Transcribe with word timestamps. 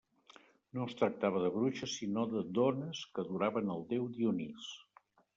No 0.75 0.85
es 0.91 0.95
tractava 1.01 1.41
de 1.43 1.49
bruixes 1.57 1.93
sinó 1.99 2.23
de 2.31 2.41
dones 2.59 3.01
que 3.17 3.25
adoraven 3.25 3.69
el 3.75 3.85
déu 3.93 4.07
Dionís. 4.15 4.71